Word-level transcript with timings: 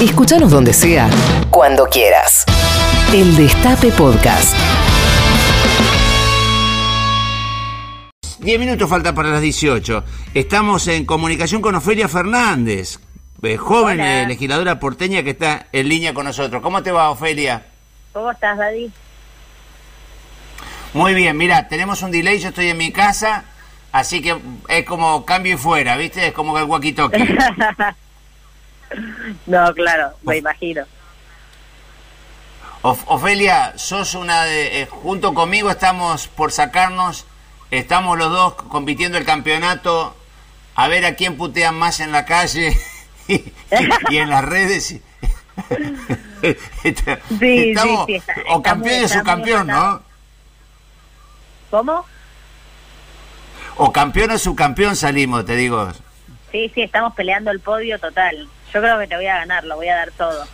Escúchanos 0.00 0.50
donde 0.50 0.72
sea, 0.72 1.10
cuando 1.50 1.86
quieras. 1.86 2.44
El 3.12 3.36
Destape 3.36 3.90
Podcast. 3.92 4.54
Diez 8.38 8.60
minutos 8.60 8.88
falta 8.88 9.12
para 9.14 9.30
las 9.30 9.40
18. 9.42 10.04
Estamos 10.34 10.86
en 10.86 11.04
comunicación 11.04 11.60
con 11.60 11.74
Ofelia 11.74 12.06
Fernández, 12.06 13.00
eh, 13.42 13.56
joven 13.56 13.98
Hola. 14.00 14.22
eh, 14.22 14.26
legisladora 14.28 14.78
porteña 14.78 15.24
que 15.24 15.30
está 15.30 15.66
en 15.72 15.88
línea 15.88 16.14
con 16.14 16.24
nosotros. 16.24 16.62
¿Cómo 16.62 16.82
te 16.82 16.92
va, 16.92 17.10
Ofelia? 17.10 17.66
¿Cómo 18.12 18.30
estás, 18.30 18.56
Daddy? 18.56 18.92
Muy 20.94 21.14
bien, 21.14 21.36
mira, 21.36 21.66
tenemos 21.68 22.02
un 22.02 22.12
delay, 22.12 22.38
yo 22.38 22.48
estoy 22.50 22.68
en 22.68 22.78
mi 22.78 22.92
casa, 22.92 23.44
así 23.92 24.22
que 24.22 24.38
es 24.68 24.84
como 24.86 25.24
cambio 25.26 25.54
y 25.54 25.58
fuera, 25.58 25.96
¿viste? 25.96 26.28
Es 26.28 26.32
como 26.32 26.54
que 26.54 26.60
el 26.62 26.66
walkie-talkie. 26.68 27.94
no, 29.46 29.72
claro, 29.74 30.12
me 30.22 30.36
imagino. 30.38 30.84
Of- 32.82 33.04
Ofelia, 33.06 33.72
sos 33.76 34.14
una 34.14 34.44
de... 34.44 34.82
eh, 34.82 34.86
junto 34.86 35.34
conmigo 35.34 35.70
estamos 35.70 36.28
por 36.28 36.52
sacarnos, 36.52 37.26
estamos 37.70 38.16
los 38.18 38.30
dos 38.30 38.54
compitiendo 38.54 39.18
el 39.18 39.24
campeonato, 39.24 40.16
a 40.76 40.86
ver 40.88 41.04
a 41.04 41.14
quién 41.16 41.36
putean 41.36 41.74
más 41.76 41.98
en 42.00 42.12
la 42.12 42.24
calle 42.24 42.78
y, 43.28 43.52
y 44.10 44.16
en 44.18 44.30
las 44.30 44.44
redes. 44.44 44.96
Está- 46.84 47.18
sí, 47.38 47.70
estamos- 47.70 48.06
sí, 48.06 48.14
está- 48.14 48.34
o 48.50 48.62
campeón 48.62 49.04
y 49.04 49.08
subcampeón, 49.08 49.66
¿no? 49.66 50.02
¿Cómo? 51.70 52.06
O 53.76 53.92
campeón 53.92 54.30
o 54.30 54.38
subcampeón 54.38 54.94
salimos, 54.96 55.44
te 55.44 55.56
digo. 55.56 55.88
Sí, 56.52 56.70
sí, 56.74 56.82
estamos 56.82 57.12
peleando 57.14 57.50
el 57.50 57.60
podio 57.60 57.98
total. 57.98 58.48
Yo 58.72 58.80
creo 58.80 58.98
que 58.98 59.06
te 59.06 59.16
voy 59.16 59.26
a 59.26 59.38
ganar, 59.38 59.64
lo 59.64 59.76
voy 59.76 59.88
a 59.88 59.96
dar 59.96 60.10
todo. 60.12 60.46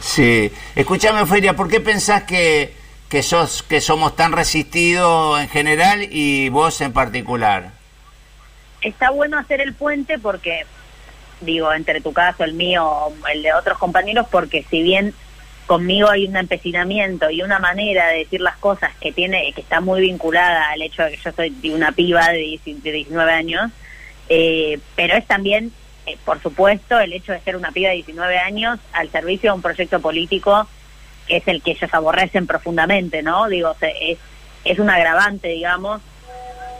Sí. 0.00 0.52
Escúchame, 0.74 1.22
Ofelia, 1.22 1.54
¿por 1.54 1.68
qué 1.68 1.80
pensás 1.80 2.24
que, 2.24 2.74
que, 3.08 3.22
sos, 3.22 3.62
que 3.62 3.80
somos 3.80 4.16
tan 4.16 4.32
resistidos 4.32 5.40
en 5.40 5.48
general 5.48 6.08
y 6.10 6.48
vos 6.48 6.80
en 6.80 6.92
particular? 6.92 7.70
Está 8.80 9.10
bueno 9.10 9.38
hacer 9.38 9.60
el 9.60 9.74
puente 9.74 10.18
porque, 10.18 10.66
digo, 11.40 11.72
entre 11.72 12.00
tu 12.00 12.12
caso, 12.12 12.42
el 12.42 12.54
mío, 12.54 13.12
el 13.32 13.42
de 13.42 13.54
otros 13.54 13.78
compañeros, 13.78 14.26
porque 14.30 14.66
si 14.68 14.82
bien 14.82 15.14
conmigo 15.66 16.10
hay 16.10 16.26
un 16.26 16.36
empecinamiento 16.36 17.30
y 17.30 17.42
una 17.42 17.58
manera 17.58 18.08
de 18.08 18.18
decir 18.18 18.40
las 18.40 18.56
cosas 18.56 18.90
que 19.00 19.12
tiene 19.12 19.52
que 19.54 19.60
está 19.60 19.80
muy 19.80 20.00
vinculada 20.00 20.70
al 20.70 20.82
hecho 20.82 21.04
de 21.04 21.12
que 21.12 21.16
yo 21.16 21.32
soy 21.32 21.54
una 21.70 21.92
piba 21.92 22.28
de, 22.28 22.58
10 22.64 22.82
de 22.82 22.92
19 22.92 23.32
años, 23.32 23.70
eh, 24.28 24.78
pero 24.96 25.14
es 25.14 25.26
también, 25.26 25.72
eh, 26.06 26.16
por 26.24 26.40
supuesto, 26.40 26.98
el 26.98 27.12
hecho 27.12 27.32
de 27.32 27.40
ser 27.40 27.56
una 27.56 27.70
piba 27.70 27.90
de 27.90 27.96
19 27.96 28.38
años 28.38 28.78
al 28.92 29.10
servicio 29.10 29.50
de 29.50 29.56
un 29.56 29.62
proyecto 29.62 30.00
político 30.00 30.66
que 31.26 31.36
es 31.36 31.46
el 31.46 31.62
que 31.62 31.72
ellos 31.72 31.92
aborrecen 31.94 32.46
profundamente, 32.46 33.22
¿no? 33.22 33.48
Digo, 33.48 33.76
es, 33.80 34.18
es 34.64 34.78
un 34.80 34.90
agravante, 34.90 35.48
digamos, 35.48 36.00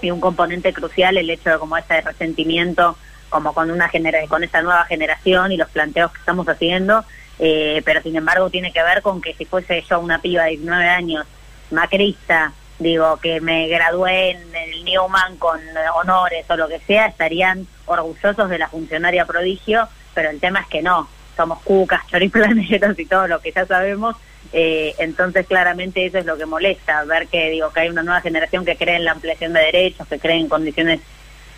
y 0.02 0.10
un 0.10 0.20
componente 0.20 0.72
crucial 0.72 1.16
el 1.16 1.30
hecho 1.30 1.50
de 1.50 1.58
como 1.58 1.76
ese 1.76 2.00
resentimiento 2.00 2.96
como 3.28 3.54
con 3.54 3.70
una 3.70 3.88
genera 3.88 4.18
con 4.26 4.44
esta 4.44 4.60
nueva 4.60 4.84
generación 4.84 5.52
y 5.52 5.56
los 5.56 5.70
planteos 5.70 6.12
que 6.12 6.18
estamos 6.18 6.48
haciendo 6.48 7.04
eh, 7.38 7.82
pero 7.84 8.02
sin 8.02 8.16
embargo 8.16 8.50
tiene 8.50 8.72
que 8.72 8.82
ver 8.82 9.00
con 9.00 9.22
que 9.22 9.32
si 9.34 9.44
fuese 9.44 9.82
yo 9.88 10.00
una 10.00 10.20
piba 10.20 10.44
de 10.44 10.50
19 10.50 10.88
años 10.88 11.26
macrista 11.70 12.52
digo 12.78 13.18
que 13.18 13.40
me 13.40 13.68
gradué 13.68 14.30
en 14.30 14.54
el 14.54 14.84
Newman 14.84 15.36
con 15.36 15.60
honores 15.94 16.44
o 16.48 16.56
lo 16.56 16.68
que 16.68 16.80
sea 16.80 17.06
estarían 17.06 17.66
orgullosos 17.86 18.48
de 18.48 18.58
la 18.58 18.68
funcionaria 18.68 19.24
prodigio 19.24 19.88
pero 20.14 20.30
el 20.30 20.40
tema 20.40 20.60
es 20.60 20.66
que 20.66 20.82
no 20.82 21.08
somos 21.36 21.60
cucas 21.62 22.06
choriplaneros 22.10 22.98
y 22.98 23.06
todo 23.06 23.28
lo 23.28 23.40
que 23.40 23.52
ya 23.52 23.66
sabemos 23.66 24.16
eh, 24.52 24.94
entonces 24.98 25.46
claramente 25.46 26.04
eso 26.04 26.18
es 26.18 26.26
lo 26.26 26.36
que 26.36 26.44
molesta, 26.44 27.04
ver 27.04 27.26
que 27.28 27.50
digo 27.50 27.72
que 27.72 27.80
hay 27.80 27.88
una 27.88 28.02
nueva 28.02 28.20
generación 28.20 28.64
que 28.64 28.76
cree 28.76 28.96
en 28.96 29.04
la 29.04 29.12
ampliación 29.12 29.52
de 29.52 29.60
derechos, 29.60 30.06
que 30.08 30.18
cree 30.18 30.38
en 30.38 30.48
condiciones 30.48 31.00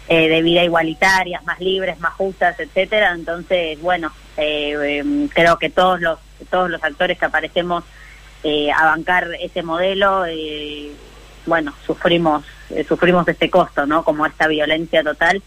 eh, 0.06 0.28
de 0.28 0.42
vida 0.42 0.62
igualitarias, 0.62 1.42
más 1.44 1.58
libres, 1.60 1.98
más 1.98 2.12
justas, 2.12 2.60
etcétera. 2.60 3.12
Entonces, 3.12 3.80
bueno, 3.80 4.12
eh, 4.36 4.76
eh, 5.00 5.28
creo 5.32 5.58
que 5.58 5.70
todos 5.70 6.00
los 6.00 6.18
todos 6.50 6.68
los 6.68 6.82
actores 6.84 7.18
que 7.18 7.24
aparecemos 7.24 7.84
eh, 8.44 8.70
a 8.70 8.84
bancar 8.84 9.28
ese 9.40 9.62
modelo, 9.62 10.24
eh, 10.26 10.92
bueno, 11.46 11.74
sufrimos 11.84 12.44
eh, 12.70 12.84
sufrimos 12.84 13.26
este 13.28 13.50
costo, 13.50 13.86
¿no? 13.86 14.04
Como 14.04 14.24
esta 14.26 14.46
violencia 14.46 15.02
total 15.02 15.42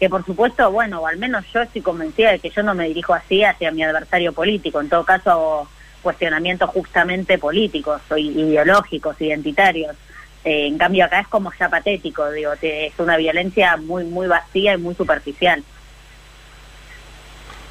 que 0.00 0.08
por 0.08 0.24
supuesto, 0.24 0.72
bueno, 0.72 1.02
o 1.02 1.06
al 1.06 1.18
menos 1.18 1.44
yo 1.52 1.60
estoy 1.60 1.82
convencida 1.82 2.32
de 2.32 2.38
que 2.38 2.48
yo 2.48 2.62
no 2.62 2.74
me 2.74 2.88
dirijo 2.88 3.12
así 3.12 3.44
hacia 3.44 3.70
mi 3.70 3.82
adversario 3.82 4.32
político. 4.32 4.80
En 4.80 4.88
todo 4.88 5.04
caso, 5.04 5.30
hago 5.30 5.68
cuestionamientos 6.00 6.70
justamente 6.70 7.36
políticos 7.36 8.00
o 8.10 8.16
ideológicos, 8.16 9.20
identitarios. 9.20 9.94
Eh, 10.42 10.66
en 10.68 10.78
cambio 10.78 11.04
acá 11.04 11.20
es 11.20 11.28
como 11.28 11.52
ya 11.52 11.68
patético, 11.68 12.30
digo, 12.30 12.52
es 12.62 12.98
una 12.98 13.18
violencia 13.18 13.76
muy 13.76 14.04
muy 14.04 14.26
vacía 14.26 14.72
y 14.72 14.78
muy 14.78 14.94
superficial. 14.94 15.62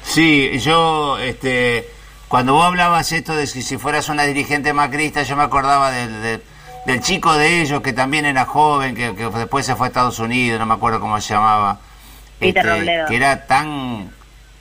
Sí, 0.04 0.56
yo, 0.60 1.18
este, 1.18 1.88
cuando 2.30 2.54
vos 2.54 2.64
hablabas 2.64 3.10
esto 3.10 3.34
de 3.34 3.48
si, 3.48 3.60
si 3.60 3.76
fueras 3.76 4.08
una 4.08 4.22
dirigente 4.22 4.72
macrista, 4.72 5.24
yo 5.24 5.36
me 5.36 5.42
acordaba 5.42 5.90
del, 5.90 6.22
del, 6.22 6.42
del 6.86 7.00
chico 7.00 7.34
de 7.34 7.60
ellos 7.60 7.82
que 7.82 7.92
también 7.92 8.24
era 8.24 8.44
joven, 8.44 8.94
que, 8.94 9.16
que 9.16 9.28
después 9.30 9.66
se 9.66 9.74
fue 9.74 9.86
a 9.86 9.88
Estados 9.88 10.20
Unidos, 10.20 10.60
no 10.60 10.64
me 10.64 10.74
acuerdo 10.74 11.00
cómo 11.00 11.20
se 11.20 11.34
llamaba. 11.34 11.80
Peter 12.38 12.64
Robledo. 12.64 13.08
Que 13.08 13.16
era 13.16 13.46
tan... 13.48 14.12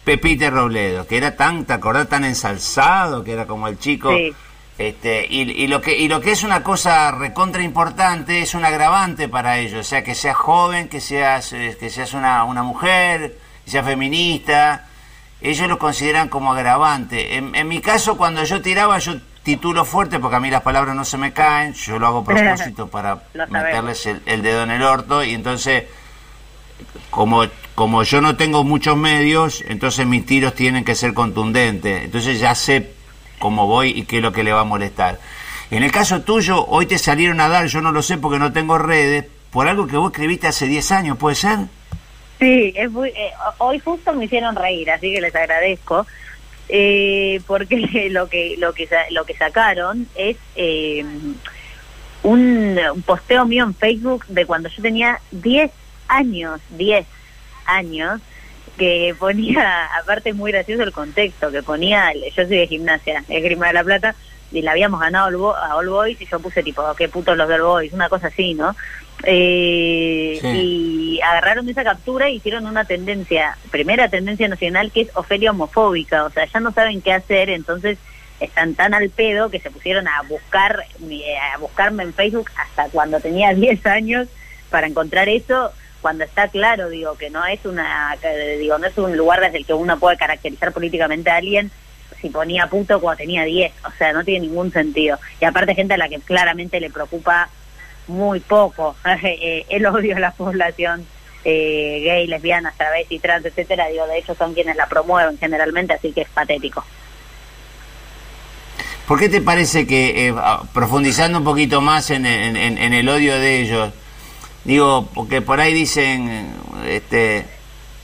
Pepite 0.03 0.49
Robledo, 0.49 1.05
que 1.05 1.17
era 1.17 1.35
tan, 1.35 1.65
¿te 1.65 1.73
acordás? 1.73 2.09
Tan 2.09 2.25
ensalzado, 2.25 3.23
que 3.23 3.33
era 3.33 3.45
como 3.45 3.67
el 3.67 3.77
chico... 3.77 4.09
Sí. 4.17 4.33
Este, 4.79 5.27
y, 5.29 5.41
y 5.41 5.67
lo 5.67 5.81
que 5.81 5.97
y 5.97 6.07
lo 6.07 6.21
que 6.21 6.31
es 6.31 6.41
una 6.41 6.63
cosa 6.63 7.11
recontra 7.11 7.61
importante 7.61 8.41
es 8.41 8.53
un 8.53 8.63
agravante 8.63 9.27
para 9.27 9.57
ellos, 9.59 9.81
o 9.81 9.83
sea 9.83 10.05
que 10.05 10.15
seas 10.15 10.37
joven, 10.37 10.87
que 10.87 11.01
seas 11.01 11.51
eh, 11.51 11.75
que 11.77 11.89
seas 11.89 12.13
una, 12.13 12.45
una 12.45 12.63
mujer, 12.63 13.37
que 13.65 13.71
seas 13.71 13.85
feminista, 13.85 14.87
ellos 15.41 15.67
lo 15.67 15.79
consideran 15.79 16.29
como 16.29 16.51
agravante. 16.53 17.37
En, 17.37 17.55
en 17.55 17.67
mi 17.67 17.81
caso, 17.81 18.17
cuando 18.17 18.43
yo 18.43 18.61
tiraba, 18.61 18.99
yo 18.99 19.15
titulo 19.43 19.85
fuerte 19.85 20.19
porque 20.19 20.35
a 20.35 20.39
mí 20.39 20.49
las 20.49 20.61
palabras 20.61 20.95
no 20.95 21.05
se 21.05 21.17
me 21.17 21.33
caen, 21.33 21.73
yo 21.73 21.97
lo 21.97 22.07
hago 22.07 22.19
a 22.19 22.23
propósito 22.25 22.87
para 22.87 23.23
meterles 23.49 24.05
el, 24.05 24.21
el 24.25 24.41
dedo 24.41 24.63
en 24.63 24.71
el 24.71 24.83
orto 24.83 25.23
y 25.23 25.33
entonces 25.33 25.85
como 27.09 27.45
como 27.75 28.03
yo 28.03 28.19
no 28.19 28.35
tengo 28.35 28.65
muchos 28.65 28.97
medios, 28.97 29.63
entonces 29.65 30.05
mis 30.05 30.25
tiros 30.25 30.53
tienen 30.53 30.83
que 30.83 30.95
ser 30.95 31.13
contundentes. 31.13 32.03
Entonces 32.03 32.37
ya 32.37 32.53
sé 32.53 32.91
cómo 33.39 33.67
voy 33.67 33.91
y 33.91 34.03
qué 34.03 34.17
es 34.17 34.21
lo 34.21 34.33
que 34.33 34.43
le 34.43 34.51
va 34.51 34.61
a 34.61 34.65
molestar. 34.65 35.17
En 35.71 35.83
el 35.83 35.91
caso 35.91 36.21
tuyo, 36.21 36.65
hoy 36.65 36.87
te 36.87 36.97
salieron 36.97 37.39
a 37.39 37.47
dar, 37.47 37.67
yo 37.67 37.79
no 37.79 37.93
lo 37.93 38.01
sé 38.01 38.17
porque 38.17 38.37
no 38.37 38.51
tengo 38.51 38.77
redes, 38.77 39.25
por 39.49 39.69
algo 39.69 39.87
que 39.87 39.95
vos 39.95 40.11
escribiste 40.11 40.47
hace 40.47 40.67
10 40.67 40.91
años, 40.91 41.17
¿puede 41.17 41.37
ser? 41.37 41.59
Sí, 42.39 42.73
es 42.75 42.89
muy, 42.89 43.09
eh, 43.09 43.31
hoy 43.57 43.79
justo 43.79 44.13
me 44.13 44.25
hicieron 44.25 44.55
reír, 44.55 44.89
así 44.91 45.13
que 45.13 45.19
les 45.19 45.35
agradezco, 45.35 46.07
eh, 46.69 47.41
porque 47.45 47.75
lo 48.11 48.29
que 48.29 48.55
lo 48.57 48.73
que 48.73 48.87
lo 49.11 49.25
que 49.25 49.35
sacaron 49.35 50.07
es 50.15 50.37
eh, 50.55 51.03
un, 52.23 52.79
un 52.93 53.01
posteo 53.01 53.45
mío 53.45 53.65
en 53.65 53.75
Facebook 53.75 54.25
de 54.27 54.45
cuando 54.45 54.69
yo 54.69 54.81
tenía 54.81 55.19
10 55.31 55.69
años, 56.07 56.61
10 56.69 57.05
años, 57.65 58.21
que 58.77 59.13
ponía, 59.19 59.89
aparte 60.01 60.29
es 60.29 60.35
muy 60.35 60.51
gracioso 60.53 60.83
el 60.83 60.93
contexto, 60.93 61.51
que 61.51 61.61
ponía, 61.61 62.13
yo 62.13 62.45
soy 62.45 62.57
de 62.57 62.67
gimnasia, 62.67 63.23
esgrima 63.27 63.67
de 63.67 63.73
la 63.73 63.83
plata, 63.83 64.15
y 64.51 64.61
la 64.61 64.71
habíamos 64.71 64.99
ganado 64.99 65.55
a 65.55 65.75
All 65.75 65.89
Boys 65.89 66.21
y 66.21 66.25
yo 66.25 66.39
puse 66.39 66.63
tipo, 66.63 66.83
qué 66.97 67.07
putos 67.09 67.37
los 67.37 67.47
del 67.47 67.61
Boys, 67.61 67.93
una 67.93 68.09
cosa 68.09 68.27
así, 68.27 68.53
¿no? 68.53 68.75
Eh, 69.23 70.39
Sí. 70.41 70.47
Y 70.47 71.21
agarraron 71.21 71.67
esa 71.67 71.83
captura 71.83 72.29
y 72.29 72.35
hicieron 72.37 72.65
una 72.65 72.85
tendencia, 72.85 73.57
primera 73.71 74.07
tendencia 74.07 74.47
nacional 74.47 74.91
que 74.91 75.01
es 75.01 75.09
Ofelia 75.15 75.51
homofóbica, 75.51 76.23
o 76.23 76.29
sea, 76.29 76.45
ya 76.45 76.59
no 76.61 76.71
saben 76.71 77.01
qué 77.01 77.11
hacer, 77.11 77.49
entonces 77.49 77.97
están 78.39 78.73
tan 78.75 78.93
al 78.93 79.09
pedo 79.09 79.49
que 79.49 79.59
se 79.59 79.69
pusieron 79.69 80.07
a 80.07 80.21
buscar 80.29 80.85
eh, 81.09 81.37
a 81.53 81.57
buscarme 81.57 82.03
en 82.03 82.13
Facebook 82.13 82.49
hasta 82.55 82.87
cuando 82.89 83.19
tenía 83.19 83.53
10 83.53 83.85
años 83.85 84.27
para 84.69 84.87
encontrar 84.87 85.27
eso 85.27 85.71
cuando 86.01 86.23
está 86.23 86.47
claro 86.47 86.87
digo 86.87 87.17
que 87.17 87.29
no 87.29 87.45
es 87.45 87.65
una 87.65 88.15
digo 88.57 88.77
no 88.77 88.87
es 88.87 88.97
un 88.97 89.17
lugar 89.17 89.41
desde 89.41 89.57
el 89.57 89.65
que 89.65 89.73
uno 89.73 89.99
puede 89.99 90.15
caracterizar 90.15 90.71
políticamente 90.71 91.29
a 91.29 91.35
alguien 91.35 91.69
si 92.21 92.29
ponía 92.29 92.67
puto 92.67 92.99
cuando 92.99 93.19
tenía 93.19 93.43
10 93.43 93.71
o 93.85 93.91
sea 93.97 94.13
no 94.13 94.23
tiene 94.23 94.47
ningún 94.47 94.71
sentido 94.71 95.17
y 95.39 95.45
aparte 95.45 95.75
gente 95.75 95.93
a 95.93 95.97
la 95.97 96.09
que 96.09 96.19
claramente 96.19 96.79
le 96.79 96.89
preocupa 96.89 97.49
muy 98.07 98.39
poco 98.39 98.95
eh, 99.23 99.65
el 99.69 99.85
odio 99.85 100.15
a 100.15 100.19
la 100.19 100.31
población 100.31 101.05
eh, 101.45 102.01
gay, 102.03 102.27
lesbiana, 102.27 102.73
travesti, 102.75 103.19
trans, 103.19 103.45
etcétera, 103.45 103.87
digo, 103.87 104.05
de 104.07 104.17
hecho 104.17 104.35
son 104.35 104.53
quienes 104.53 104.75
la 104.75 104.87
promueven 104.87 105.37
generalmente, 105.37 105.93
así 105.93 106.11
que 106.11 106.21
es 106.21 106.29
patético. 106.29 106.83
¿Por 109.07 109.19
qué 109.19 109.29
te 109.29 109.41
parece 109.41 109.87
que, 109.87 110.27
eh, 110.27 110.33
ah, 110.37 110.63
profundizando 110.73 111.39
un 111.39 111.43
poquito 111.43 111.81
más 111.81 112.09
en, 112.11 112.25
el 112.25 113.09
odio 113.09 113.39
de 113.39 113.61
ellos, 113.61 113.93
digo, 114.65 115.09
porque 115.15 115.41
por 115.41 115.59
ahí 115.59 115.73
dicen, 115.73 116.53
este, 116.85 117.45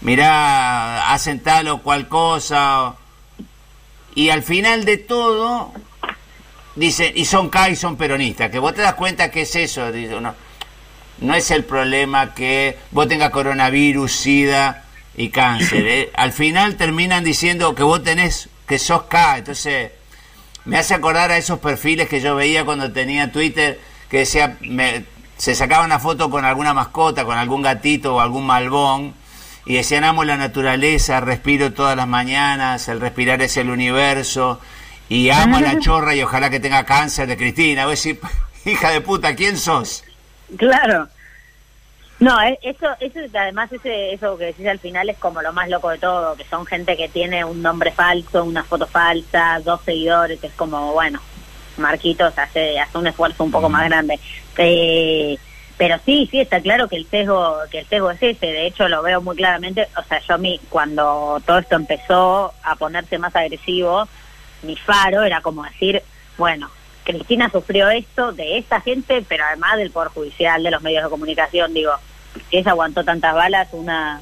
mirá, 0.01 1.11
hacen 1.13 1.41
tal 1.41 1.67
o 1.67 1.83
cual 1.83 2.07
cosa, 2.07 2.95
y 4.15 4.29
al 4.29 4.43
final 4.43 4.85
de 4.85 4.97
todo 4.97 5.73
dicen, 6.75 7.13
y 7.15 7.25
son 7.25 7.49
K 7.49 7.69
y 7.69 7.75
son 7.75 7.97
peronistas, 7.97 8.49
que 8.49 8.59
vos 8.59 8.73
te 8.73 8.81
das 8.81 8.95
cuenta 8.95 9.29
que 9.29 9.41
es 9.41 9.55
eso, 9.55 9.91
no, 10.21 10.33
no 11.19 11.35
es 11.35 11.51
el 11.51 11.63
problema 11.65 12.33
que 12.33 12.77
vos 12.91 13.07
tengas 13.07 13.29
coronavirus, 13.29 14.11
sida 14.11 14.85
y 15.15 15.29
cáncer, 15.29 15.85
¿eh? 15.87 16.11
al 16.15 16.31
final 16.31 16.75
terminan 16.75 17.23
diciendo 17.23 17.75
que 17.75 17.83
vos 17.83 18.03
tenés, 18.03 18.49
que 18.67 18.79
sos 18.79 19.03
K, 19.03 19.37
entonces 19.39 19.91
me 20.63 20.77
hace 20.77 20.93
acordar 20.93 21.31
a 21.31 21.37
esos 21.37 21.59
perfiles 21.59 22.09
que 22.09 22.21
yo 22.21 22.35
veía 22.35 22.65
cuando 22.65 22.91
tenía 22.91 23.31
Twitter, 23.31 23.79
que 24.09 24.19
decía, 24.19 24.57
me, 24.61 25.05
se 25.37 25.55
sacaba 25.55 25.85
una 25.85 25.99
foto 25.99 26.29
con 26.29 26.45
alguna 26.45 26.73
mascota, 26.73 27.25
con 27.25 27.37
algún 27.37 27.61
gatito 27.61 28.15
o 28.15 28.19
algún 28.19 28.45
malbón, 28.45 29.13
y 29.65 29.75
decían, 29.75 30.03
amo 30.03 30.23
la 30.23 30.37
naturaleza, 30.37 31.19
respiro 31.21 31.73
todas 31.73 31.97
las 31.97 32.07
mañanas, 32.07 32.87
el 32.87 33.01
respirar 33.01 33.41
es 33.41 33.57
el 33.57 33.69
universo, 33.69 34.61
y 35.09 35.29
amo 35.29 35.57
a 35.57 35.61
la 35.61 35.79
chorra 35.79 36.15
y 36.15 36.21
ojalá 36.21 36.49
que 36.49 36.59
tenga 36.59 36.85
cáncer 36.85 37.27
de 37.27 37.37
Cristina. 37.37 37.83
A 37.83 37.87
decir, 37.87 38.19
hija 38.65 38.91
de 38.91 39.01
puta, 39.01 39.35
¿quién 39.35 39.57
sos? 39.57 40.03
Claro. 40.57 41.07
No, 42.19 42.41
e, 42.41 42.57
eso, 42.61 42.87
eso 42.99 43.19
además 43.37 43.71
ese, 43.73 44.13
eso 44.13 44.37
que 44.37 44.45
decís 44.45 44.67
al 44.67 44.79
final 44.79 45.09
es 45.09 45.17
como 45.17 45.41
lo 45.41 45.51
más 45.51 45.67
loco 45.69 45.89
de 45.89 45.97
todo, 45.97 46.35
que 46.35 46.45
son 46.45 46.65
gente 46.65 46.95
que 46.95 47.09
tiene 47.09 47.43
un 47.43 47.61
nombre 47.61 47.91
falso, 47.91 48.43
una 48.43 48.63
foto 48.63 48.87
falsa, 48.87 49.59
dos 49.63 49.81
seguidores, 49.83 50.41
es 50.43 50.53
como, 50.53 50.93
bueno, 50.93 51.19
Marquitos 51.77 52.37
hace, 52.37 52.79
hace 52.79 52.97
un 52.97 53.07
esfuerzo 53.07 53.43
un 53.43 53.51
poco 53.51 53.69
más 53.69 53.83
mm. 53.83 53.89
grande. 53.89 54.19
Eh, 54.57 55.37
pero 55.77 55.97
sí, 56.05 56.27
sí, 56.31 56.39
está 56.39 56.61
claro 56.61 56.87
que 56.87 56.95
el 56.95 57.05
sesgo, 57.05 57.57
que 57.69 57.79
el 57.79 57.85
sesgo 57.87 58.11
es 58.11 58.23
ese, 58.23 58.45
de 58.45 58.67
hecho 58.67 58.87
lo 58.87 59.01
veo 59.01 59.21
muy 59.21 59.35
claramente, 59.35 59.87
o 59.97 60.03
sea, 60.03 60.19
yo 60.21 60.37
mi, 60.37 60.59
cuando 60.69 61.41
todo 61.45 61.59
esto 61.59 61.75
empezó 61.75 62.53
a 62.63 62.75
ponerse 62.75 63.17
más 63.17 63.35
agresivo, 63.35 64.07
mi 64.63 64.75
faro 64.77 65.23
era 65.23 65.41
como 65.41 65.63
decir, 65.63 66.01
bueno, 66.37 66.69
Cristina 67.03 67.49
sufrió 67.49 67.89
esto 67.89 68.31
de 68.31 68.57
esta 68.57 68.81
gente, 68.81 69.23
pero 69.27 69.43
además 69.43 69.77
del 69.77 69.91
Poder 69.91 70.09
Judicial, 70.09 70.63
de 70.63 70.71
los 70.71 70.81
medios 70.81 71.03
de 71.03 71.09
comunicación, 71.09 71.73
digo, 71.73 71.91
si 72.49 72.57
ella 72.57 72.71
aguantó 72.71 73.03
tantas 73.03 73.35
balas, 73.35 73.67
una 73.73 74.21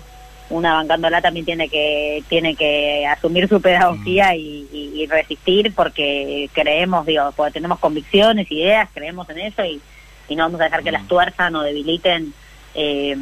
una 0.50 0.73
bancándola 0.75 1.21
también 1.21 1.45
tiene 1.45 1.69
que 1.69 2.23
tiene 2.27 2.55
que 2.55 3.07
asumir 3.07 3.47
su 3.47 3.61
pedagogía 3.61 4.35
y, 4.35 5.07
resistir 5.09 5.73
porque 5.75 6.50
creemos, 6.53 7.05
digo, 7.05 7.33
porque 7.35 7.53
tenemos 7.53 7.77
convicciones, 7.79 8.50
ideas, 8.50 8.89
creemos 8.94 9.29
en 9.29 9.39
eso 9.39 9.63
y, 9.65 9.81
y 10.28 10.36
no 10.36 10.44
vamos 10.44 10.62
a 10.62 10.66
dejar 10.66 10.84
que 10.84 10.92
las 10.92 11.08
tuerzan 11.08 11.56
o 11.56 11.64
debiliten 11.64 12.34
eh, 12.75 13.16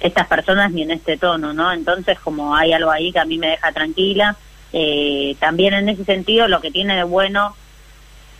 estas 0.00 0.26
personas 0.26 0.72
ni 0.72 0.82
en 0.82 0.90
este 0.90 1.16
tono, 1.16 1.52
¿no? 1.52 1.72
Entonces, 1.72 2.18
como 2.20 2.54
hay 2.54 2.72
algo 2.72 2.90
ahí 2.90 3.12
que 3.12 3.18
a 3.18 3.24
mí 3.24 3.38
me 3.38 3.48
deja 3.48 3.72
tranquila, 3.72 4.36
eh, 4.72 5.36
también 5.40 5.74
en 5.74 5.88
ese 5.88 6.04
sentido 6.04 6.48
lo 6.48 6.60
que 6.60 6.70
tiene 6.70 6.96
de 6.96 7.04
bueno 7.04 7.56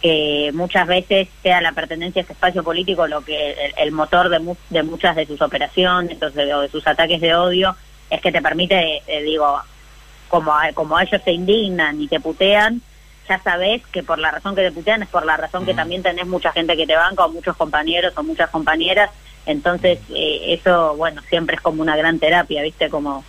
que 0.03 0.51
muchas 0.53 0.87
veces 0.87 1.29
sea 1.43 1.61
la 1.63 1.73
pertenencia 1.73 2.21
a 2.21 2.23
este 2.23 2.35
espacio 2.35 2.63
político 2.63 3.07
lo 3.07 3.25
que 3.25 3.73
el, 3.79 3.93
motor 3.93 4.29
de, 4.29 4.55
de, 4.69 4.83
muchas 4.83 5.17
de 5.17 5.25
sus 5.25 5.41
operaciones 5.41 6.13
entonces, 6.13 6.53
o 6.53 6.61
de 6.61 6.69
sus 6.69 6.87
ataques 6.87 7.21
de 7.21 7.35
odio 7.35 7.75
es 8.11 8.21
que 8.21 8.33
te 8.33 8.43
permite, 8.43 9.03
eh, 9.07 9.23
digo, 9.23 9.61
como, 10.29 10.53
como 10.75 10.99
ellos 11.01 11.21
se 11.25 11.33
indignan 11.33 12.01
y 12.01 12.09
te 12.09 12.21
putean, 12.21 12.83
ya 13.28 13.38
sabes 13.43 13.82
que 13.93 14.02
por 14.02 14.19
la 14.19 14.31
razón 14.31 14.55
que 14.55 14.62
te 14.62 14.73
putean 14.73 15.02
es 15.02 15.08
por 15.08 15.25
la 15.25 15.37
razón 15.37 15.64
que 15.67 15.75
también 15.75 16.02
tenés 16.02 16.26
mucha 16.26 16.52
gente 16.52 16.76
que 16.76 16.87
te 16.87 16.96
banca 16.96 17.25
o 17.25 17.31
muchos 17.31 17.56
compañeros 17.56 18.12
o 18.17 18.23
muchas 18.23 18.50
compañeras, 18.50 19.11
entonces 19.46 19.99
eh, 20.11 20.55
eso, 20.55 20.96
bueno, 20.96 21.23
siempre 21.28 21.56
es 21.56 21.62
como 21.62 21.82
una 21.82 21.96
gran 21.96 22.19
terapia, 22.19 22.62
¿viste? 22.62 22.88
Como 22.90 23.25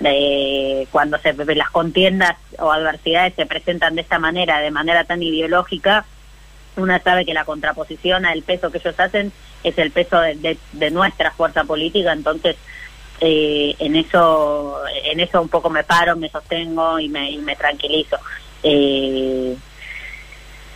de 0.00 0.88
cuando 0.90 1.18
se 1.18 1.32
las 1.32 1.70
contiendas 1.70 2.36
o 2.58 2.70
adversidades 2.70 3.34
se 3.34 3.46
presentan 3.46 3.94
de 3.94 4.02
esta 4.02 4.18
manera, 4.18 4.58
de 4.60 4.70
manera 4.70 5.04
tan 5.04 5.22
ideológica, 5.22 6.04
una 6.76 7.00
sabe 7.00 7.24
que 7.24 7.34
la 7.34 7.44
contraposición 7.44 8.26
al 8.26 8.42
peso 8.42 8.70
que 8.70 8.78
ellos 8.78 8.98
hacen 8.98 9.32
es 9.62 9.78
el 9.78 9.90
peso 9.92 10.20
de, 10.20 10.58
de, 10.72 10.90
nuestra 10.90 11.30
fuerza 11.30 11.64
política, 11.64 12.12
entonces 12.12 12.56
eh, 13.20 13.76
en 13.78 13.96
eso 13.96 14.82
en 15.04 15.20
eso 15.20 15.40
un 15.40 15.48
poco 15.48 15.70
me 15.70 15.84
paro, 15.84 16.16
me 16.16 16.28
sostengo 16.28 16.98
y 16.98 17.08
me, 17.08 17.30
y 17.30 17.38
me 17.38 17.56
tranquilizo. 17.56 18.18
Eh, 18.64 19.56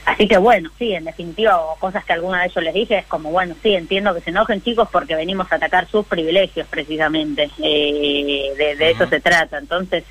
Así 0.08 0.26
que 0.26 0.38
bueno, 0.38 0.70
sí, 0.79 0.94
en 0.94 1.05
definitiva, 1.05 1.61
cosas 1.79 2.02
que 2.02 2.14
alguna 2.14 2.40
de 2.40 2.46
ellos 2.46 2.64
les 2.64 2.73
dije, 2.73 2.96
es 2.96 3.06
como, 3.06 3.31
bueno, 3.31 3.55
sí, 3.62 3.75
entiendo 3.75 4.14
que 4.14 4.23
se 4.23 4.31
enojen 4.31 4.62
chicos 4.62 4.88
porque 4.90 5.14
venimos 5.14 5.52
a 5.52 5.56
atacar 5.56 5.87
sus 5.87 6.06
privilegios 6.06 6.67
precisamente, 6.67 7.50
eh, 7.62 8.75
de, 8.79 8.90
eso 8.90 9.06
se 9.06 9.20
trata, 9.20 9.58
entonces 9.58 10.05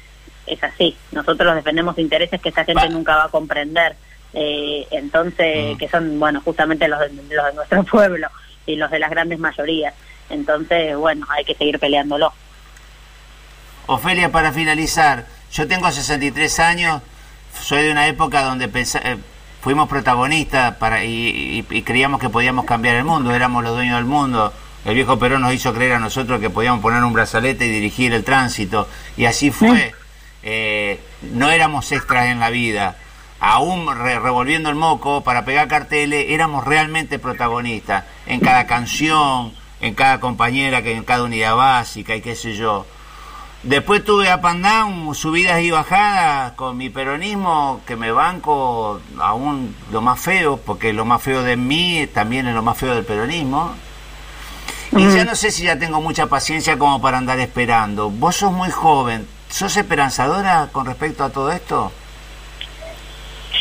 es 0.46 0.64
así, 0.64 0.96
nosotros 1.12 1.56
defendemos 1.56 1.98
intereses 1.98 2.40
que 2.40 2.50
esta 2.50 2.64
gente 2.64 2.88
nunca 2.90 3.16
va 3.16 3.24
a 3.24 3.30
comprender, 3.30 3.96
eh, 4.34 4.86
entonces, 4.92 5.76
que 5.80 5.90
son, 5.90 6.20
bueno, 6.20 6.42
justamente 6.42 6.88
los 6.88 7.00
de, 7.00 7.10
los 7.10 7.46
de 7.48 7.54
nuestro 7.56 7.84
pueblo 7.92 8.28
y 8.68 8.76
los 8.76 8.92
de 8.92 9.00
las 9.00 9.10
grandes 9.10 9.40
mayorías, 9.40 9.96
entonces, 10.30 10.96
bueno, 10.96 11.26
hay 11.30 11.44
que 11.44 11.56
seguir 11.56 11.80
peleándolo. 11.80 12.32
Ofelia, 13.88 14.32
para 14.32 14.52
finalizar, 14.52 15.26
yo 15.52 15.68
tengo 15.68 15.90
63 15.90 16.60
años, 16.60 17.02
soy 17.62 17.84
de 17.84 17.92
una 17.92 18.08
época 18.08 18.44
donde 18.44 18.68
pensé 18.68 19.18
fuimos 19.62 19.90
protagonistas 19.90 20.76
para, 20.76 21.04
y, 21.04 21.62
creíamos 21.86 22.22
que 22.22 22.30
podíamos 22.30 22.66
cambiar 22.66 22.96
el 22.96 23.04
mundo, 23.04 23.34
éramos 23.34 23.64
los 23.66 23.74
dueños 23.74 23.98
del 23.98 24.06
mundo. 24.06 24.54
El 24.86 24.96
viejo 24.96 25.20
Perón 25.20 25.42
nos 25.42 25.54
hizo 25.54 25.74
creer 25.74 25.94
a 25.94 26.00
nosotros 26.00 26.40
que 26.40 26.50
podíamos 26.50 26.80
poner 26.80 27.04
un 27.04 27.12
brazalete 27.12 27.66
y 27.66 27.70
dirigir 27.70 28.14
el 28.14 28.24
tránsito. 28.24 28.88
Y 29.18 29.26
así 29.26 29.52
fue. 29.52 29.94
Eh, 30.44 31.02
no 31.34 31.50
éramos 31.50 31.92
extras 31.92 32.28
en 32.28 32.40
la 32.40 32.50
vida. 32.50 32.96
Aún 33.42 33.94
revolviendo 33.94 34.70
el 34.70 34.76
moco 34.76 35.26
para 35.26 35.44
pegar 35.44 35.68
carteles, 35.68 36.28
éramos 36.30 36.64
realmente 36.64 37.20
protagonistas. 37.20 38.06
En 38.26 38.40
cada 38.40 38.66
canción, 38.68 39.52
en 39.82 39.94
cada 39.94 40.22
compañera, 40.22 40.80
en 40.80 41.04
cada 41.04 41.24
unidad 41.24 41.58
básica 41.58 42.16
y 42.16 42.22
qué 42.22 42.36
sé 42.36 42.56
yo. 42.56 42.86
Después 43.64 44.06
tuve 44.06 44.30
a 44.30 44.40
Pandán, 44.40 45.14
subidas 45.16 45.62
y 45.62 45.72
bajadas 45.72 46.52
con 46.54 46.78
mi 46.78 46.90
peronismo, 46.90 47.82
que 47.86 47.96
me 47.96 48.12
banco 48.12 49.02
aún 49.20 49.76
lo 49.92 50.02
más 50.02 50.20
feo, 50.20 50.58
porque 50.58 50.94
lo 50.94 51.06
más 51.06 51.22
feo 51.22 51.42
de 51.44 51.58
mí 51.58 52.08
también 52.14 52.48
es 52.48 52.54
lo 52.54 52.62
más 52.62 52.78
feo 52.78 52.94
del 52.94 53.04
peronismo. 53.04 53.74
Y 54.92 55.10
ya 55.14 55.26
no 55.26 55.36
sé 55.36 55.52
si 55.52 55.64
ya 55.64 55.78
tengo 55.78 56.02
mucha 56.02 56.28
paciencia 56.28 56.78
como 56.78 57.02
para 57.02 57.18
andar 57.18 57.40
esperando. 57.40 58.10
Vos 58.10 58.38
sos 58.38 58.52
muy 58.52 58.70
joven, 58.70 59.28
¿sos 59.50 59.76
esperanzadora 59.76 60.70
con 60.72 60.86
respecto 60.86 61.24
a 61.24 61.30
todo 61.30 61.52
esto? 61.52 61.92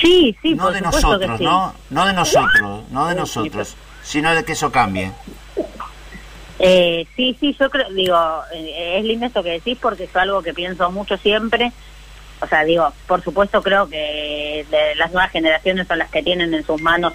Sí, 0.00 0.36
sí, 0.42 0.54
no 0.54 0.70
de 0.70 0.82
nosotros, 0.82 1.40
¿no? 1.40 1.72
No 1.90 2.06
de 2.06 2.12
nosotros, 2.12 2.84
no 2.90 3.06
de 3.06 3.14
nosotros, 3.14 3.74
sino 4.02 4.34
de 4.34 4.44
que 4.44 4.52
eso 4.52 4.70
cambie. 4.70 5.10
Eh, 6.58 7.06
sí, 7.16 7.36
sí, 7.38 7.54
yo 7.58 7.68
creo, 7.70 7.90
digo, 7.92 8.16
eh, 8.54 8.98
es 8.98 9.04
lindo 9.04 9.26
esto 9.26 9.42
que 9.42 9.50
decís 9.50 9.78
porque 9.80 10.04
es 10.04 10.16
algo 10.16 10.42
que 10.42 10.54
pienso 10.54 10.90
mucho 10.90 11.16
siempre. 11.18 11.72
O 12.40 12.46
sea, 12.46 12.64
digo, 12.64 12.92
por 13.06 13.22
supuesto 13.22 13.62
creo 13.62 13.88
que 13.88 14.66
las 14.96 15.10
nuevas 15.12 15.30
generaciones 15.30 15.86
son 15.86 15.98
las 15.98 16.10
que 16.10 16.22
tienen 16.22 16.52
en 16.52 16.64
sus 16.64 16.80
manos 16.80 17.14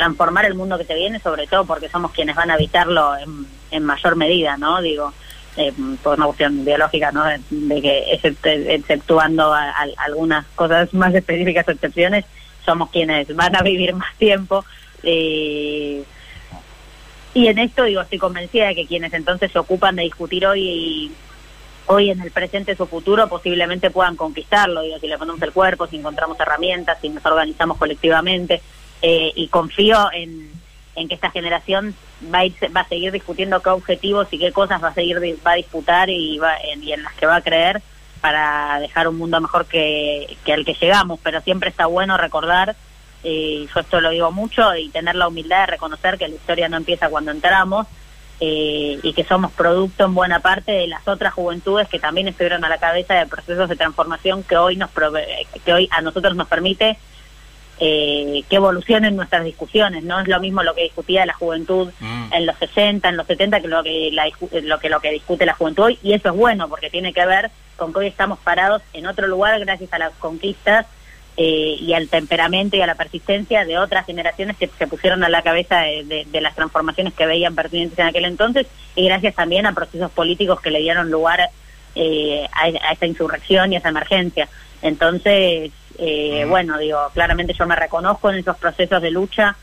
transformar 0.00 0.46
el 0.46 0.54
mundo 0.54 0.78
que 0.78 0.84
se 0.84 0.94
viene, 0.94 1.20
sobre 1.20 1.46
todo 1.46 1.64
porque 1.66 1.88
somos 1.88 2.12
quienes 2.12 2.34
van 2.34 2.50
a 2.50 2.54
habitarlo 2.54 3.12
en, 3.70 3.84
mayor 3.84 4.16
medida, 4.16 4.56
¿no? 4.56 4.80
Digo, 4.80 5.12
eh, 5.56 5.72
por 6.02 6.16
una 6.16 6.26
cuestión 6.26 6.64
biológica, 6.64 7.12
¿no? 7.12 7.24
De, 7.24 7.82
que 7.82 8.18
exceptuando 8.74 9.54
algunas 9.98 10.46
cosas 10.54 10.92
más 10.94 11.14
específicas 11.14 11.68
excepciones, 11.68 12.24
somos 12.64 12.90
quienes 12.90 13.34
van 13.36 13.54
a 13.54 13.62
vivir 13.62 13.94
más 13.94 14.14
tiempo. 14.16 14.64
Eh, 15.02 16.02
y 17.34 17.46
en 17.46 17.58
esto 17.58 17.84
digo, 17.84 18.00
estoy 18.00 18.18
convencida 18.18 18.68
de 18.68 18.74
que 18.74 18.86
quienes 18.86 19.12
entonces 19.12 19.52
se 19.52 19.58
ocupan 19.58 19.96
de 19.96 20.02
discutir 20.02 20.46
hoy 20.46 21.12
hoy 21.86 22.10
en 22.10 22.20
el 22.20 22.30
presente 22.30 22.76
su 22.76 22.86
futuro 22.86 23.28
posiblemente 23.28 23.90
puedan 23.90 24.14
conquistarlo, 24.14 24.82
digo, 24.82 24.98
si 25.00 25.08
le 25.08 25.18
ponemos 25.18 25.42
el 25.42 25.52
cuerpo, 25.52 25.88
si 25.88 25.96
encontramos 25.96 26.38
herramientas, 26.38 26.98
si 27.00 27.08
nos 27.08 27.24
organizamos 27.26 27.78
colectivamente, 27.78 28.62
eh, 29.02 29.32
y 29.34 29.48
confío 29.48 30.08
en, 30.12 30.50
que 31.08 31.14
esta 31.14 31.30
generación 31.30 31.94
va 32.32 32.40
a, 32.40 32.72
va 32.76 32.82
a 32.82 32.88
seguir 32.88 33.10
discutiendo 33.10 33.60
qué 33.60 33.70
objetivos 33.70 34.28
y 34.30 34.38
qué 34.38 34.52
cosas 34.52 34.84
va 34.84 34.88
a 34.88 34.94
seguir 34.94 35.18
va 35.44 35.52
a 35.52 35.54
disputar 35.54 36.10
y, 36.10 36.38
va, 36.38 36.56
en, 36.58 36.84
y 36.84 36.92
en 36.92 37.02
las 37.02 37.14
que 37.14 37.26
va 37.26 37.36
a 37.36 37.40
creer 37.40 37.80
para 38.20 38.78
dejar 38.80 39.08
un 39.08 39.16
mundo 39.16 39.40
mejor 39.40 39.64
que, 39.64 40.36
que 40.44 40.52
al 40.52 40.64
que 40.64 40.74
llegamos, 40.74 41.18
pero 41.22 41.40
siempre 41.40 41.70
está 41.70 41.86
bueno 41.86 42.18
recordar 42.18 42.76
eh, 43.22 43.66
yo 43.72 43.80
esto 43.80 44.00
lo 44.00 44.10
digo 44.10 44.32
mucho, 44.32 44.74
y 44.76 44.88
tener 44.88 45.14
la 45.14 45.28
humildad 45.28 45.60
de 45.60 45.72
reconocer 45.72 46.18
que 46.18 46.28
la 46.28 46.34
historia 46.34 46.68
no 46.68 46.76
empieza 46.76 47.08
cuando 47.08 47.30
entramos 47.30 47.86
eh, 48.40 48.98
y 49.02 49.12
que 49.12 49.24
somos 49.24 49.52
producto 49.52 50.04
en 50.06 50.14
buena 50.14 50.40
parte 50.40 50.72
de 50.72 50.86
las 50.86 51.06
otras 51.06 51.34
juventudes 51.34 51.88
que 51.88 51.98
también 51.98 52.28
estuvieron 52.28 52.64
a 52.64 52.70
la 52.70 52.78
cabeza 52.78 53.14
de 53.14 53.26
procesos 53.26 53.68
de 53.68 53.76
transformación 53.76 54.42
que 54.42 54.56
hoy, 54.56 54.76
nos 54.76 54.90
que 55.64 55.72
hoy 55.72 55.88
a 55.90 56.00
nosotros 56.00 56.34
nos 56.34 56.48
permite 56.48 56.96
eh, 57.82 58.42
que 58.48 58.56
evolucionen 58.56 59.16
nuestras 59.16 59.44
discusiones. 59.44 60.04
No 60.04 60.20
es 60.20 60.28
lo 60.28 60.40
mismo 60.40 60.62
lo 60.62 60.74
que 60.74 60.84
discutía 60.84 61.26
la 61.26 61.34
juventud 61.34 61.90
mm. 62.00 62.32
en 62.32 62.46
los 62.46 62.56
60, 62.56 63.08
en 63.08 63.16
los 63.18 63.26
70, 63.26 63.60
que 63.60 63.68
lo 63.68 63.82
que, 63.82 64.10
lo 64.62 64.78
que 64.78 64.88
lo 64.88 65.00
que 65.00 65.10
discute 65.10 65.44
la 65.44 65.54
juventud 65.54 65.84
hoy, 65.84 65.98
y 66.02 66.14
eso 66.14 66.28
es 66.28 66.34
bueno 66.34 66.68
porque 66.68 66.88
tiene 66.88 67.12
que 67.12 67.26
ver 67.26 67.50
con 67.76 67.92
que 67.92 68.00
hoy 68.00 68.06
estamos 68.06 68.38
parados 68.38 68.80
en 68.92 69.06
otro 69.06 69.26
lugar 69.26 69.58
gracias 69.60 69.92
a 69.92 69.98
las 69.98 70.12
conquistas 70.14 70.86
eh, 71.36 71.76
y 71.78 71.94
al 71.94 72.08
temperamento 72.08 72.76
y 72.76 72.82
a 72.82 72.86
la 72.86 72.96
persistencia 72.96 73.64
de 73.64 73.78
otras 73.78 74.04
generaciones 74.04 74.56
que 74.56 74.66
se 74.66 74.86
pusieron 74.86 75.24
a 75.24 75.28
la 75.28 75.42
cabeza 75.42 75.80
de, 75.80 76.26
las 76.40 76.54
transformaciones 76.54 77.14
que 77.14 77.24
veían 77.24 77.54
pertinentes 77.54 77.98
en 77.98 78.06
aquel 78.06 78.24
entonces 78.24 78.66
y 78.94 79.06
gracias 79.06 79.34
también 79.36 79.64
a 79.64 79.72
procesos 79.72 80.10
políticos 80.10 80.60
que 80.60 80.70
le 80.70 80.80
dieron 80.80 81.10
lugar 81.10 81.40
eh, 81.94 82.46
a, 82.52 82.92
esa 82.92 83.06
insurrección 83.06 83.72
y 83.72 83.76
a 83.76 83.78
esa 83.78 83.88
emergencia. 83.88 84.48
Entonces, 84.82 85.70
eh, 85.98 86.46
bueno, 86.48 86.78
digo, 86.78 86.98
claramente 87.14 87.54
yo 87.54 87.66
me 87.66 87.76
reconozco 87.76 88.30
en 88.30 88.38
esos 88.38 88.56
procesos 88.56 89.00
de 89.00 89.10
lucha, 89.10 89.56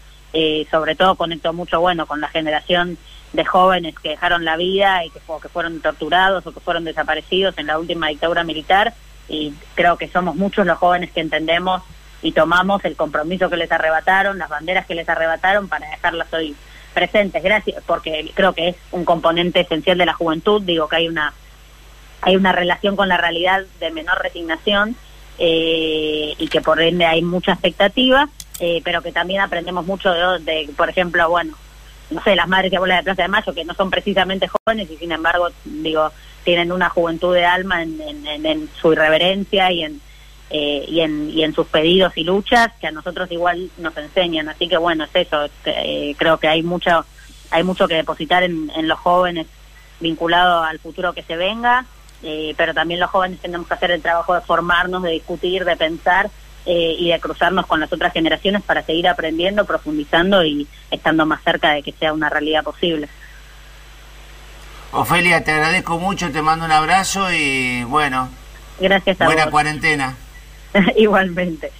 sobre 0.69 0.95
todo 0.95 1.15
conecto 1.15 1.51
mucho, 1.51 1.79
bueno, 1.81 2.05
con 2.05 2.21
la 2.21 2.27
generación 2.27 2.97
de 3.33 3.43
jóvenes 3.43 3.95
que 3.99 4.09
dejaron 4.09 4.45
la 4.45 4.55
vida 4.55 5.03
y 5.03 5.09
que, 5.09 5.19
que 5.19 5.49
fueron 5.49 5.81
torturados 5.81 6.45
o 6.45 6.51
que 6.51 6.59
fueron 6.59 6.83
desaparecidos 6.83 7.57
en 7.57 7.67
la 7.67 7.79
última 7.79 8.09
dictadura 8.09 8.43
militar 8.43 8.93
y 9.29 9.53
creo 9.75 9.97
que 9.97 10.07
somos 10.07 10.35
muchos 10.35 10.65
los 10.65 10.77
jóvenes 10.77 11.11
que 11.11 11.21
entendemos 11.21 11.81
y 12.21 12.31
tomamos 12.31 12.83
el 12.85 12.95
compromiso 12.95 13.49
que 13.49 13.57
les 13.57 13.71
arrebataron, 13.71 14.37
las 14.37 14.49
banderas 14.49 14.85
que 14.85 14.95
les 14.95 15.07
arrebataron 15.07 15.67
para 15.67 15.89
dejarlas 15.89 16.31
hoy 16.33 16.55
presentes, 16.93 17.43
gracias, 17.43 17.83
porque 17.85 18.31
creo 18.33 18.53
que 18.53 18.69
es 18.69 18.75
un 18.91 19.05
componente 19.05 19.59
esencial 19.59 19.97
de 19.97 20.05
la 20.05 20.13
juventud, 20.13 20.61
digo 20.63 20.87
que 20.87 20.95
hay 20.95 21.07
una 21.07 21.33
hay 22.21 22.35
una 22.35 22.51
relación 22.51 22.95
con 22.95 23.07
la 23.07 23.17
realidad 23.17 23.63
de 23.79 23.91
menor 23.91 24.19
resignación 24.19 24.95
eh, 25.37 26.33
y 26.37 26.47
que 26.47 26.61
por 26.61 26.81
ende 26.81 27.05
hay 27.05 27.21
mucha 27.21 27.51
expectativa, 27.51 28.27
eh, 28.59 28.81
pero 28.83 29.03
que 29.03 29.11
también 29.11 29.41
aprendemos 29.41 29.85
mucho 29.85 30.11
de, 30.11 30.39
de, 30.39 30.69
por 30.75 30.89
ejemplo, 30.89 31.29
bueno, 31.29 31.53
no 32.09 32.23
sé, 32.23 32.35
las 32.35 32.47
madres 32.47 32.71
y 32.71 32.75
abuelas 32.75 32.99
de 32.99 33.03
Plaza 33.03 33.21
de 33.21 33.27
Mayo, 33.27 33.53
que 33.53 33.65
no 33.65 33.73
son 33.75 33.91
precisamente 33.91 34.47
jóvenes 34.47 34.89
y 34.89 34.97
sin 34.97 35.11
embargo, 35.11 35.49
digo, 35.63 36.11
tienen 36.47 36.71
una 36.71 36.87
juventud 36.87 37.35
de 37.35 37.43
alma 37.43 37.83
en, 37.83 38.69
su 38.79 38.93
irreverencia 38.93 39.69
y 39.69 39.83
en, 39.83 39.99
eh, 40.49 40.85
y, 40.87 41.01
en, 41.01 41.29
y 41.29 41.43
en 41.43 41.53
sus 41.53 41.67
pedidos 41.67 42.15
y 42.15 42.23
luchas 42.23 42.71
que 42.79 42.87
a 42.87 42.91
nosotros 42.91 43.29
igual 43.33 43.69
nos 43.77 43.97
enseñan. 43.97 44.47
Así 44.47 44.69
que 44.69 44.77
bueno, 44.77 45.03
es 45.03 45.09
eso, 45.13 45.49
eh, 45.65 46.15
creo 46.17 46.37
que 46.37 46.47
hay 46.47 46.63
mucho, 46.63 47.03
hay 47.51 47.63
mucho 47.65 47.85
que 47.85 47.95
depositar 47.95 48.43
en, 48.43 48.71
en 48.77 48.87
los 48.87 48.97
jóvenes 48.97 49.47
vinculado 49.99 50.63
al 50.63 50.79
futuro 50.79 51.11
que 51.11 51.21
se 51.21 51.35
venga, 51.35 51.83
eh, 52.23 52.53
pero 52.55 52.73
también 52.73 53.01
los 53.01 53.09
jóvenes 53.09 53.41
tenemos 53.41 53.67
que 53.67 53.73
hacer 53.73 53.91
el 53.91 54.01
trabajo 54.01 54.33
de 54.33 54.39
formarnos, 54.39 55.03
de 55.03 55.11
discutir, 55.11 55.65
de 55.65 55.75
pensar 55.75 56.29
y 56.69 57.11
de 57.11 57.19
cruzarnos 57.21 57.65
con 57.65 57.79
las 57.79 57.93
otras 57.93 58.11
generaciones 58.11 58.61
para 58.61 58.83
seguir 58.83 59.07
aprendiendo, 59.07 59.63
profundizando 59.63 60.43
y 60.43 60.67
estando 60.91 61.25
más 61.25 61.41
cerca 61.41 61.71
de 61.71 61.81
que 61.81 61.93
sea 61.93 62.11
una 62.11 62.29
realidad 62.29 62.61
posible. 62.61 63.07
Ofelia, 64.91 65.43
te 65.43 65.51
agradezco 65.51 65.99
mucho, 65.99 66.31
te 66.31 66.41
mando 66.41 66.65
un 66.65 66.71
abrazo 66.71 67.31
y 67.31 67.83
bueno. 67.83 68.29
Gracias 68.79 69.19
a 69.21 69.25
Buena 69.25 69.49
cuarentena. 69.49 70.15
Igualmente. 70.95 71.71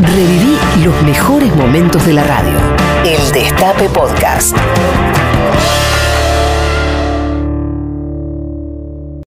Reviví 0.00 0.58
los 0.84 1.02
mejores 1.02 1.54
momentos 1.54 2.06
de 2.06 2.12
la 2.12 2.24
radio. 2.24 2.58
El 3.04 3.32
Destape 3.32 3.88
Podcast. 3.88 4.56